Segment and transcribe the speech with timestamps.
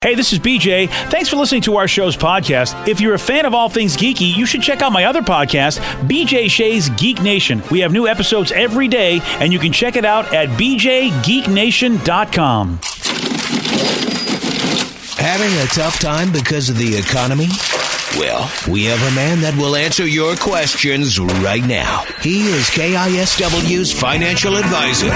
[0.00, 0.88] Hey, this is BJ.
[1.10, 2.86] Thanks for listening to our show's podcast.
[2.86, 5.80] If you're a fan of all things geeky, you should check out my other podcast,
[6.06, 7.64] BJ Shea's Geek Nation.
[7.68, 12.78] We have new episodes every day, and you can check it out at bjgeeknation.com.
[15.18, 17.48] Having a tough time because of the economy?
[18.16, 22.04] Well, we have a man that will answer your questions right now.
[22.22, 25.10] He is KISW's financial advisor.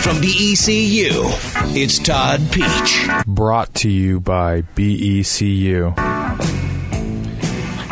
[0.00, 3.24] From BECU, it's Todd Pietzsch.
[3.26, 4.62] Brought to you by E
[5.22, 5.96] BECU.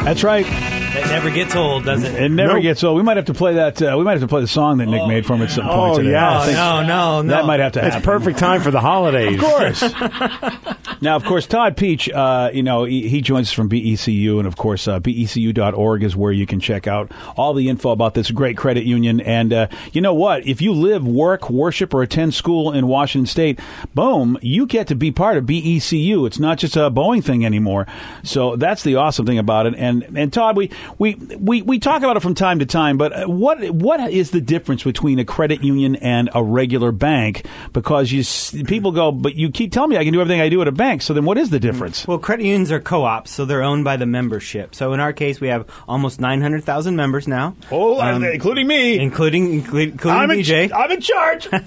[0.05, 0.45] That's right.
[0.45, 2.15] That never gets old, does it?
[2.15, 2.63] It never Nope.
[2.63, 2.97] gets old.
[2.99, 3.81] We might have to play that.
[3.81, 5.65] Uh, we might have to play the song that Nick made for him at some
[5.67, 6.09] point today.
[6.09, 6.11] Oh, today.
[6.11, 6.45] yeah.
[6.45, 7.29] Think no, no, no.
[7.35, 7.97] That might have to happen.
[7.97, 9.35] It's perfect time for the holidays.
[9.35, 9.81] Of course.
[11.03, 14.47] now, of course, Todd Pietzsch, uh, you know, he, he joins us from BECU, and
[14.47, 18.31] of course, uh, BECU.org is where you can check out all the info about this
[18.31, 19.21] great credit union.
[19.21, 20.47] And uh, you know what?
[20.47, 23.59] If you live, work, worship, or attend school in Washington State,
[23.97, 26.25] boom, you get to be part of BECU.
[26.25, 27.89] It's not just a Boeing thing anymore.
[28.23, 29.75] So that's the awesome thing about it.
[29.77, 33.13] And and Todd, we we we, we talk about it from time to time, but
[33.13, 37.45] uh, what what is the difference between a credit union and a regular bank?
[37.73, 40.63] Because you people go, but you keep telling me I can do everything I do
[40.63, 40.92] at a bank.
[41.01, 42.07] So then, what is the difference?
[42.07, 44.75] Well, credit unions are co-ops, so they're owned by the membership.
[44.75, 47.55] So in our case, we have almost 900,000 members now.
[47.71, 48.99] Oh, Um, including me.
[48.99, 50.71] Including, including, including I'm in, BJ.
[50.75, 51.49] I'm in charge.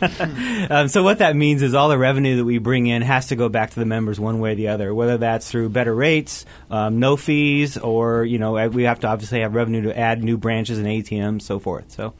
[0.67, 3.35] Um, so what that means is all the revenue that we bring in has to
[3.35, 6.45] go back to the members one way or the other, whether that's through better rates,
[6.71, 10.37] um, no fees, or you know we have to obviously have revenue to add new
[10.37, 11.91] branches and ATMs, so forth.
[11.91, 12.13] So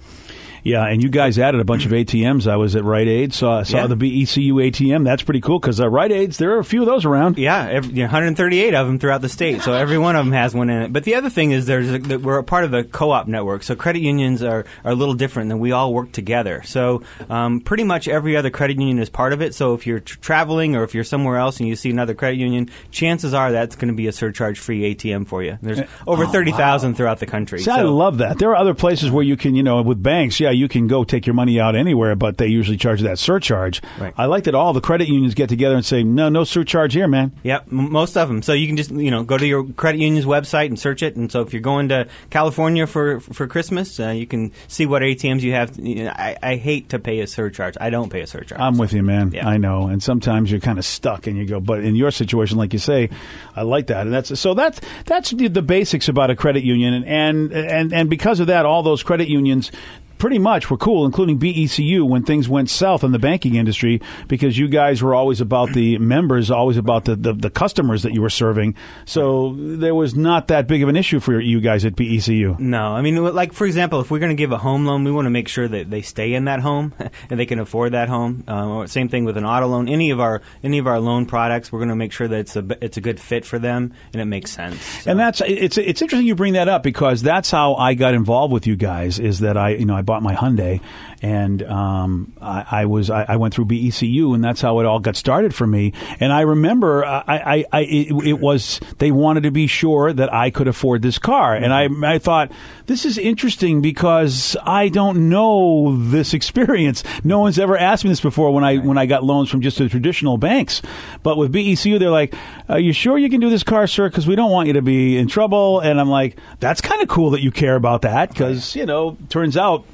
[0.66, 2.46] yeah, and you guys added a bunch of ATMs.
[2.52, 3.88] I was at Rite Aid, saw saw Yeah.
[3.88, 5.06] the BECU ATM.
[5.06, 7.38] That's pretty cool because uh, Rite Aids there are a few of those around.
[7.38, 10.34] yeah, every, you know, 138 of them throughout the state, so every one of them
[10.34, 10.92] has one in it.
[10.94, 13.76] But the other thing is there's a, we're a part of the co-op network, so
[13.76, 16.64] credit unions are, are a little different than we all work together.
[16.66, 19.54] So um, pretty much every other credit union is part of it.
[19.56, 22.38] So if you're tr- traveling or if you're somewhere else and you see another credit
[22.38, 25.58] union, chances are that's going to be a surcharge-free ATM for you.
[25.62, 27.60] There's over 30,000 throughout the country.
[27.60, 28.40] See, I love that.
[28.40, 31.04] There are other places where you can, you know, with banks, yeah, you can go
[31.04, 33.82] take your money out anywhere, but they usually charge that surcharge.
[34.00, 34.14] Right.
[34.18, 37.08] I like that all the credit unions get together and say, no, no surcharge here,
[37.08, 37.32] man.
[37.44, 38.42] Yep, m- most of them.
[38.42, 41.16] So you can just you know go to your credit union's website and search it.
[41.16, 45.02] And so if you're going to California for for Christmas, uh, you can see what
[45.02, 45.78] ATMs you have.
[45.78, 47.78] You know, I, I hate to pay a surcharge.
[47.80, 48.60] I don't pay a surcharge.
[48.60, 49.32] I'm with you, man.
[49.32, 49.48] Yeah.
[49.48, 49.88] I know.
[49.88, 52.80] And sometimes you're kind of stuck and you go, but in your situation, like you
[52.80, 53.10] say,
[53.56, 54.06] I like that.
[54.06, 57.04] And that's, so that's, that's the, the basics about a credit union.
[57.04, 59.72] And, and, and because of that, all those credit unions,
[60.18, 64.58] Pretty much were cool, including BECU when things went south in the banking industry because
[64.58, 68.22] you guys were always about the members, always about the, the, the customers that you
[68.22, 68.76] were serving.
[69.06, 72.60] So there was not that big of an issue for you guys at BECU.
[72.60, 75.12] No, I mean, like for example, if we're going to give a home loan, we
[75.12, 76.94] want to make sure that they stay in that home
[77.30, 78.44] and they can afford that home.
[78.48, 79.90] Um, same thing with an auto loan.
[79.90, 82.56] Any of our any of our loan products, we're going to make sure that it's
[82.56, 84.82] a it's a good fit for them and it makes sense.
[84.82, 88.14] So- And that's it's it's interesting you bring that up because that's how I got
[88.14, 89.20] involved with you guys.
[89.20, 90.82] Is that I you know I bought my Hyundai
[91.26, 95.00] and um, I, I was I, I went through BECU and that's how it all
[95.00, 95.92] got started for me.
[96.20, 100.14] And I remember uh, I, I, I it, it was they wanted to be sure
[100.14, 102.52] that I could afford this car, and I I thought
[102.86, 107.04] this is interesting because I don't know this experience.
[107.24, 109.80] No one's ever asked me this before when I when I got loans from just
[109.80, 110.84] the traditional banks.
[111.24, 112.36] But with BECU, they're like,
[112.70, 114.10] "Are you sure you can do this car, sir?
[114.10, 117.08] Because we don't want you to be in trouble." And I'm like, "That's kind of
[117.08, 119.86] cool that you care about that because you know, turns out."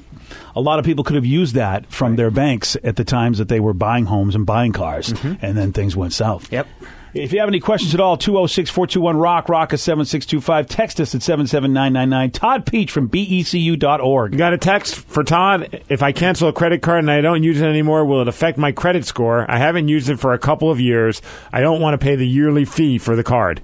[0.56, 3.48] A lot of people could have used that from their banks at the times that
[3.48, 5.44] they were buying homes and buying cars, mm-hmm.
[5.46, 6.52] and then things went south.
[6.52, 6.68] Yep.
[7.14, 10.68] If you have any questions at all, 206 421 Rock, Rock is 7625.
[10.68, 12.32] Text us at 77999.
[12.32, 14.38] Todd Pietzsch from BECU.org.
[14.38, 15.84] Got a text for Todd.
[15.90, 18.58] If I cancel a credit card and I don't use it anymore, will it affect
[18.58, 19.46] my credit score?
[19.52, 21.22] I haven't used it for a couple of years.
[21.52, 23.62] I don't want to pay the yearly fee for the card.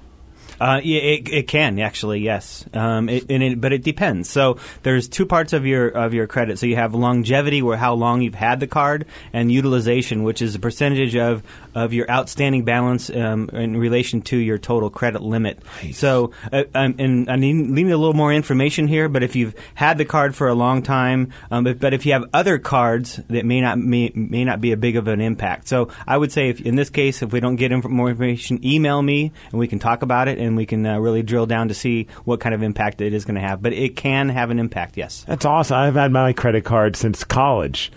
[0.60, 2.66] Uh, yeah, it, it can actually, yes.
[2.74, 4.30] Um, it, and it, but it depends.
[4.30, 6.60] So there's two parts of your of your credit.
[6.60, 10.56] So you have longevity, where how long you've had the card, and utilization, which is
[10.56, 11.44] a percentage of
[11.76, 15.62] of your outstanding balance um, in relation to your total credit limit.
[15.94, 19.10] So, uh, um, and I need, need a little more information here.
[19.10, 22.14] But if you've had the card for a long time, um, but, but if you
[22.14, 25.68] have other cards, that may not may, may not be a big of an impact.
[25.68, 28.66] So I would say, if in this case, if we don't get inf- more information,
[28.66, 31.68] email me and we can talk about it and we can uh, really drill down
[31.68, 33.62] to see what kind of impact it is going to have.
[33.62, 35.24] But it can have an impact, yes.
[35.28, 35.78] That's awesome.
[35.78, 37.92] I've had my credit card since college.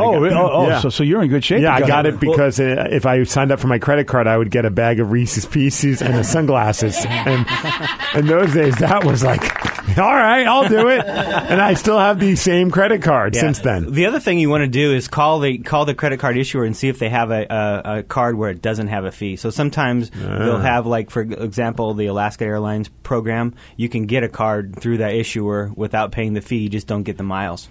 [0.00, 0.80] Oh, got- oh, oh Yeah.
[0.80, 1.60] so, so you're in good shape.
[1.60, 4.36] Yeah, I got it because uh, if I signed up for my credit card, I
[4.36, 6.96] would get a bag of Reese's Pieces and the sunglasses.
[7.08, 7.46] And
[8.14, 9.57] in those days, that was like
[9.98, 11.04] All right, I'll do it.
[11.06, 13.40] and I still have the same credit card Yeah.
[13.40, 13.92] since then.
[13.92, 16.64] The other thing you want to do is call the call the credit card issuer
[16.64, 19.36] and see if they have a, a, a card where it doesn't have a fee.
[19.36, 20.38] So sometimes Ah.
[20.38, 23.54] they'll have, like for example, the Alaska Airlines program.
[23.76, 26.58] You can get a card through that issuer without paying the fee.
[26.58, 27.68] You just don't get the miles.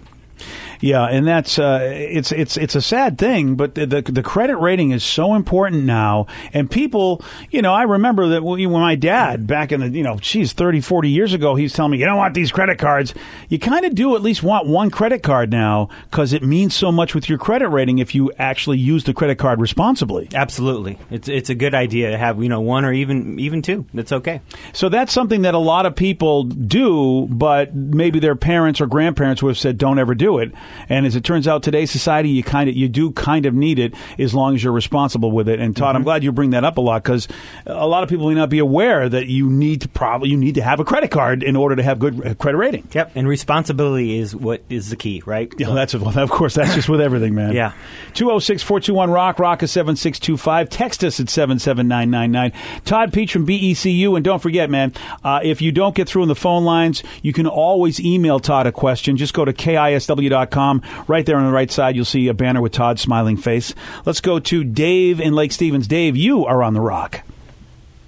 [0.80, 4.56] Yeah, and that's uh, it's it's it's a sad thing, but the, the the credit
[4.56, 6.26] rating is so important now.
[6.52, 10.16] And people, you know, I remember that when my dad back in the you know,
[10.16, 13.14] geez, 30, 40 years ago, he's telling me you don't want these credit cards.
[13.48, 16.92] You kind of do at least want one credit card now because it means so
[16.92, 20.28] much with your credit rating if you actually use the credit card responsibly.
[20.34, 23.86] Absolutely, it's it's a good idea to have you know one or even even two.
[23.94, 24.40] That's okay.
[24.72, 29.42] So that's something that a lot of people do, but maybe their parents or grandparents
[29.42, 30.52] would have said, "Don't ever do it."
[30.88, 33.78] And as it turns out, today's society, you kind of you do kind of need
[33.78, 35.60] it as long as you're responsible with it.
[35.60, 37.28] And Todd, I'm glad you bring that up a lot because
[37.66, 40.54] a lot of people may not be aware that you need to probably you need
[40.56, 42.86] to have a credit card in order to have good uh, credit rating.
[42.92, 45.52] Yep, and responsibility is what is the key, right?
[45.58, 47.52] Yeah, that's of course that's just with everything, man.
[47.52, 47.72] Yeah.
[48.14, 50.68] 206-421 rock rock is 7625.
[50.68, 52.82] Text us at 77999.
[52.84, 54.92] Todd Pietzsch from BECU and don't forget, man,
[55.24, 58.66] uh, if you don't get through in the phone lines, you can always email Todd
[58.66, 59.16] a question.
[59.16, 60.57] Just go to kisw.com.
[61.06, 63.74] Right there on the right side, you'll see a banner with Todd's smiling face.
[64.04, 65.86] Let's go to Dave in Lake Stevens.
[65.86, 67.22] Dave, you are on the rock.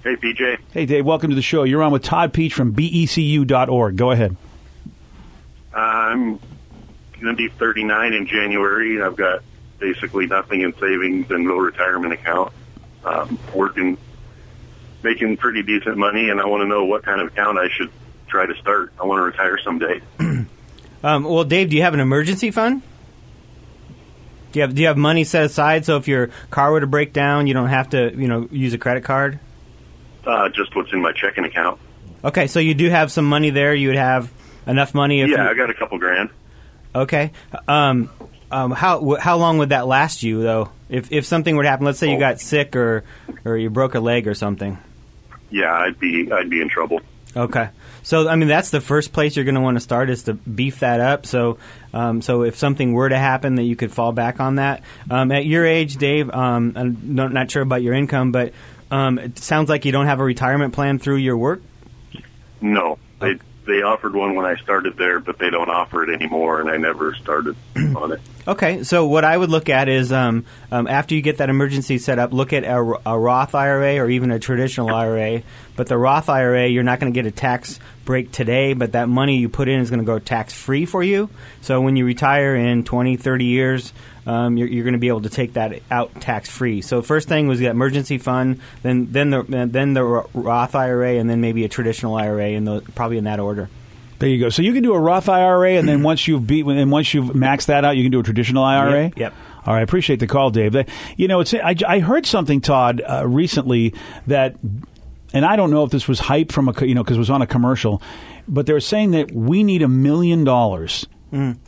[0.03, 0.57] Hey, BJ.
[0.73, 1.63] Hey, Dave, welcome to the show.
[1.63, 3.95] You're on with Todd Pietzsch from E BECU.org.
[3.95, 4.35] Go ahead.
[5.73, 6.39] I'm
[7.21, 9.01] going to be 39 in January.
[9.01, 9.43] I've got
[9.79, 12.51] basically nothing in savings and no retirement account.
[13.05, 13.97] Um, working,
[15.03, 17.91] making pretty decent money, and I want to know what kind of account I should
[18.27, 18.91] try to start.
[18.99, 20.01] I want to retire someday.
[21.03, 22.81] Um, well, Dave, do you have an emergency fund?
[24.51, 26.87] Do you have Do you have money set aside so if your car were to
[26.87, 29.39] break down, you don't have to you know use a credit card?
[30.25, 31.79] Uh, just what's in my checking account.
[32.23, 33.73] Okay, so you do have some money there.
[33.73, 34.31] You would have
[34.67, 36.29] enough money if yeah, you, I got a couple grand.
[36.93, 37.31] Okay.
[37.67, 38.09] Um,
[38.51, 40.69] um, how how long would that last you though?
[40.89, 42.19] If if something were to happen, let's say you Oh.
[42.19, 43.05] got sick or
[43.45, 44.77] or you broke a leg or something.
[45.49, 46.99] Yeah, I'd be I'd be in trouble.
[47.35, 47.69] Okay.
[48.03, 50.33] So I mean that's the first place you're going to want to start is to
[50.33, 51.25] beef that up.
[51.25, 51.57] So
[51.93, 54.83] um, so if something were to happen, that you could fall back on that.
[55.09, 58.53] Um, at your age, Dave, um, I'm not, not sure about your income, but
[58.89, 61.61] um, it sounds like you don't have a retirement plan through your work.
[62.59, 66.61] No, they they offered one when I started there, but they don't offer it anymore,
[66.61, 67.55] and I never started
[67.95, 68.21] on it.
[68.47, 71.99] Okay, so what I would look at is um, um, after you get that emergency
[71.99, 75.43] set up, look at a, a Roth IRA or even a traditional IRA.
[75.75, 79.07] But the Roth IRA, you're not going to get a tax break today, but that
[79.07, 81.29] money you put in is going to go tax free for you.
[81.61, 83.93] So when you retire in 20, 30 years,
[84.25, 86.81] um, you're, you're going to be able to take that out tax free.
[86.81, 91.29] So first thing was the emergency fund, then then the then the Roth IRA, and
[91.29, 93.69] then maybe a traditional IRA, the, probably in that order.
[94.21, 94.49] There you go.
[94.49, 97.29] So you can do a Roth IRA, and then once you've beat, and once you've
[97.29, 99.05] maxed that out, you can do a traditional IRA.
[99.05, 99.33] Yep, yep.
[99.65, 99.79] All right.
[99.79, 100.75] I appreciate the call, Dave.
[101.17, 103.95] You know, it's I, I heard something, Todd, uh, recently
[104.27, 104.57] that,
[105.33, 107.31] and I don't know if this was hype from a you know because it was
[107.31, 107.99] on a commercial,
[108.47, 111.07] but they were saying that we need a million dollars.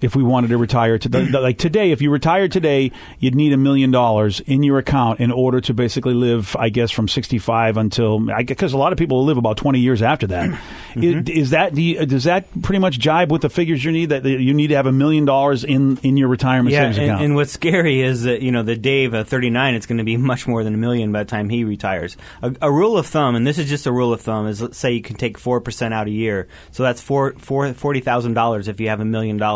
[0.02, 3.58] If we wanted to retire to like today, if you retired today, you'd need a
[3.58, 8.20] million dollars in your account in order to basically live, I guess, from sixty-five until
[8.46, 10.60] because a lot of people live about twenty years after that.
[10.96, 14.10] Is, is that do you, does that pretty much jibe with the figures you need
[14.10, 17.06] that you need to have a million dollars in in your retirement Yeah, savings and,
[17.08, 17.24] account?
[17.24, 20.18] and what's scary is that you know the Dave uh, 39, it's going to be
[20.32, 22.16] much more than a million by the time he retires.
[22.44, 24.78] A, a rule of thumb, and this is just a rule of thumb, is let's
[24.78, 28.36] say you can take four percent out a year, so that's four, four, forty thousand
[28.36, 29.53] dollars if you have a million dollars.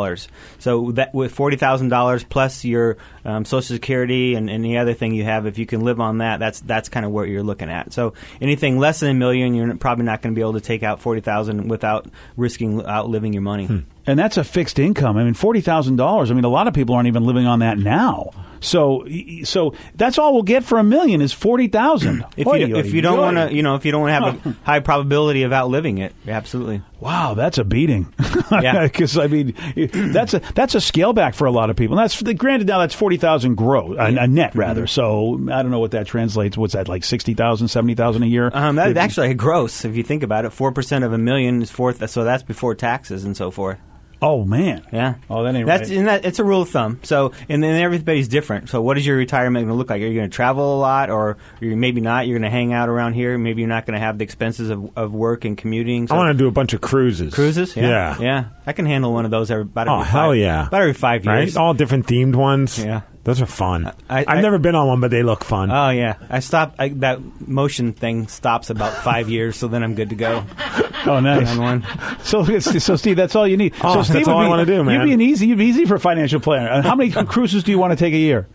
[0.60, 5.14] So that with forty thousand dollars plus your um, Social Security and any other thing
[5.14, 7.70] you have, if you can live on that, that's that's kind of what you're looking
[7.70, 7.94] at.
[7.94, 10.84] So anything less than a million, you're probably not going to be able to take
[10.84, 13.68] out forty thousand without risking outliving your money.
[14.08, 15.18] And that's a fixed income.
[15.18, 16.32] I mean, forty thousand dollars.
[16.32, 18.32] I mean, a lot of people aren't even living on that now.
[18.60, 19.06] So,
[19.44, 22.26] so that's all we'll get for a million is forty thousand.
[22.38, 24.46] If you, if you don't want to, you know, if you don't want to have
[24.46, 26.84] a high probability of outliving it, absolutely.
[27.00, 28.14] wow, that's a beating.
[28.50, 28.84] Yeah.
[28.88, 29.56] because I mean,
[29.92, 32.00] that's a that's a scale back for a lot of people.
[32.00, 34.84] And that's granted now that's forty thousand gross, a, a net rather.
[34.84, 35.48] Mm-hmm.
[35.48, 36.58] So I don't know what that translates.
[36.58, 38.50] What's that like 60,000, 70,000 a year?
[38.54, 40.52] Um, that's actually gross if you think about it.
[40.52, 43.80] Four percent of a million is four, so that's before taxes and so forth.
[44.22, 44.86] Oh man.
[44.92, 45.16] Yeah.
[45.30, 45.98] Oh, that ain't that's right.
[46.00, 47.00] and that, it's a rule of thumb.
[47.04, 48.70] So and then everybody's different.
[48.70, 50.02] So what is your retirement going to look like?
[50.02, 52.26] Are you going to travel a lot, or maybe not?
[52.28, 53.38] You're going to hang out around here.
[53.38, 56.08] Maybe you're not going to have the expenses of, of work and commuting.
[56.08, 57.34] So I want to do a bunch of cruises.
[57.34, 57.76] cruises.
[57.76, 57.88] Yeah.
[57.88, 58.18] Yeah.
[58.20, 60.68] yeah, I can handle one of those every, about Oh, every hell yeah.
[60.68, 61.42] about every five Right?
[61.42, 61.56] years.
[61.58, 62.80] All different themed ones.
[62.84, 63.02] Yeah.
[63.28, 63.92] Those are fun.
[64.10, 65.70] I- have I- never been on one, but they look fun.
[65.70, 66.78] Oh yeah, I stopped.
[66.80, 70.46] I, that motion thing stops about five years, so then I'm good to go
[71.06, 71.50] Oh, nice.
[71.50, 71.86] on one.
[72.24, 73.74] So, so Steve, that's all you need.
[73.84, 75.02] Oh, so Steve that's would all I wanna do, man.
[75.02, 75.48] You'd be an easy.
[75.48, 76.82] You'd be easy for a financial planner.
[76.82, 78.48] How many cruises do you want to take a year?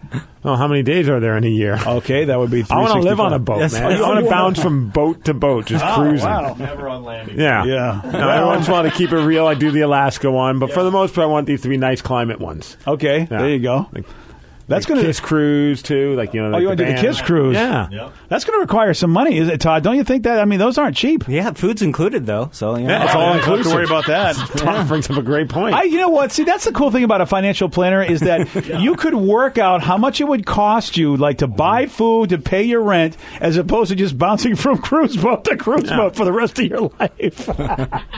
[0.44, 1.78] oh, how many days are there in a year?
[1.86, 2.64] Okay, that would be.
[2.70, 3.74] I want to live on a boat, Yes.
[3.74, 3.92] man.
[3.92, 6.26] I want to bounce from boat to boat, just oh, cruising.
[6.28, 6.54] wow.
[6.58, 7.38] Never on landing.
[7.38, 8.00] Yeah, Yeah.
[8.10, 9.46] No, I just want to keep it real.
[9.46, 11.76] I do the Alaska one, but for the most part, I want these to be
[11.76, 12.78] nice climate ones.
[12.86, 13.38] Okay, Yeah.
[13.38, 13.86] there you go.
[13.92, 14.06] Like-
[14.72, 16.56] That's Like going Kiss cruise too, like you know.
[16.56, 16.98] Oh, you want to do the.
[17.00, 17.54] Kiss cruise?
[17.54, 17.88] Yeah.
[17.90, 18.12] Yep.
[18.28, 19.82] That's going to require some money, is it, Todd?
[19.82, 20.38] Don't you think that?
[20.38, 21.28] I mean, those aren't cheap.
[21.28, 22.90] Yeah, food's included though, so you know.
[22.94, 23.72] Yeah, it's all Oh, don't have to inclusive.
[23.74, 24.34] worry about that.
[24.56, 25.74] Tom brings up a great point.
[25.74, 26.32] I, you know what?
[26.32, 29.82] See, that's the cool thing about a financial planner is that you could work out
[29.82, 33.56] how much it would cost you, like to buy food, to pay your rent, as
[33.56, 36.90] opposed to just bouncing from cruise boat to cruise boat for the rest of your
[36.98, 37.48] life.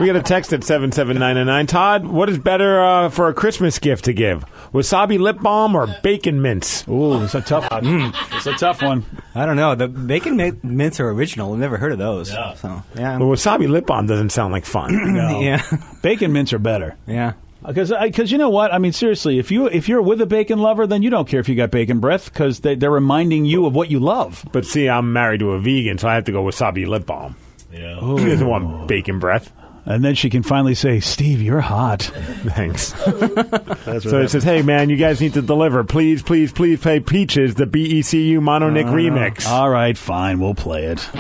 [0.01, 1.67] we got a text at seven seven nine nine nine.
[1.67, 4.45] Todd, what is better uh, for a Christmas gift to give?
[4.73, 6.87] Wasabi lip balm or bacon mints?
[6.89, 7.85] Ooh, it's a tough one.
[7.85, 8.37] Mm.
[8.37, 9.05] It's a tough one.
[9.35, 9.75] I don't know.
[9.75, 11.53] The bacon mi- mints are original.
[11.53, 12.31] I've never heard of those.
[12.33, 12.55] Yeah.
[12.55, 14.93] So yeah, Well, wasabi lip balm doesn't sound like fun.
[15.15, 15.41] No.
[15.41, 15.61] yeah,
[16.03, 16.97] Bacon mints are better.
[17.07, 17.33] yeah.
[17.65, 20.27] Uh, because because you know what I mean seriously if you if you're with a
[20.27, 23.47] bacon lover then you don't care if you got bacon breath because they, they're reminding
[23.47, 24.45] you of what you love.
[24.53, 27.37] but see, I'm married to a vegan, so I have to go wasabi lip balm.
[27.73, 27.99] Yeah.
[28.19, 28.87] He doesn't want oh.
[28.87, 29.51] bacon breath.
[29.87, 32.03] And then she can finally say, "Steve, you're hot."
[32.47, 32.95] Thanks.
[33.05, 35.85] so it says, "Hey man, you guys need to deliver.
[35.85, 40.55] Please, please, please play Peaches, the BECU Mono Nick uh, remix." All right, fine, we'll
[40.55, 40.99] play it.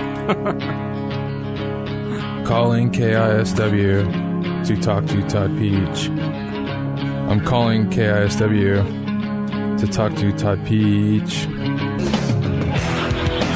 [2.46, 6.08] Calling KISW to talk to Todd Pietzsch.
[7.28, 11.46] I'm calling KISW to talk to Todd Pietzsch.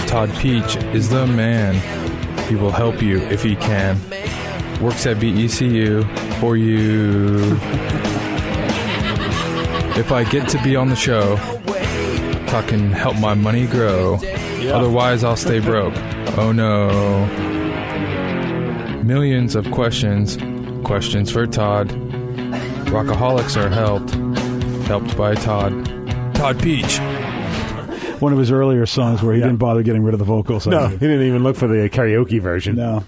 [0.09, 1.75] Todd Pietzsch is the man.
[2.49, 4.00] He will help you if he can.
[4.81, 6.05] Works at BECU
[6.41, 7.57] for you.
[9.99, 14.21] If I get to be on the show, I can help my money grow.
[14.73, 15.95] Otherwise, I'll stay broke.
[16.39, 17.27] Oh no.
[19.03, 20.37] Millions of questions,
[20.87, 21.89] questions for Todd.
[22.89, 24.11] Rockaholics are helped,
[24.87, 25.73] helped by Todd.
[26.35, 27.01] Todd Pietzsch.
[28.21, 30.67] One of his earlier songs where he didn't bother getting rid of the vocals.
[30.67, 32.77] No, he didn't even look for the karaoke version.
[32.77, 33.05] No.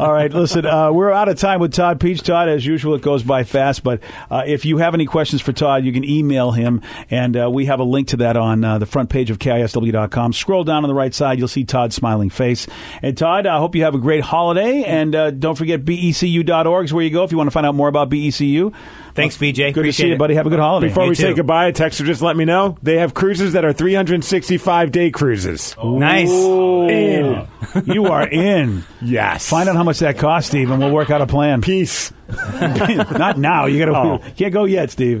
[0.00, 2.22] All right, listen, uh, we're out of time with Todd Pietzsch.
[2.22, 4.00] Todd, as usual, it goes by fast, but
[4.30, 7.66] uh, if you have any questions for Todd, you can email him, and uh, we
[7.66, 10.32] have a link to that on uh, the front page of KISW.com.
[10.34, 12.68] Scroll down on the right side, you'll see Todd's smiling face.
[13.02, 16.94] And Todd, I hope you have a great holiday, and uh, don't forget BECU.org is
[16.94, 18.72] where you go if you want to find out more about BECU.
[19.18, 19.56] Thanks, BJ.
[19.56, 20.34] Good to Appreciate see you, buddy.
[20.34, 20.88] Have a good holiday.
[20.88, 23.64] Before Me we say goodbye, a texter just let me know they have cruises that
[23.64, 25.74] are 365 day cruises.
[25.82, 26.30] Nice.
[26.30, 27.48] In.
[27.84, 28.84] you are in.
[29.02, 29.48] Yes.
[29.48, 31.62] Find out how much that costs, Steve, and we'll work out a plan.
[31.62, 32.12] Peace.
[32.60, 33.64] Not now.
[33.64, 33.96] You got to.
[33.96, 34.32] Oh.
[34.36, 35.16] Can't go yet, Steve.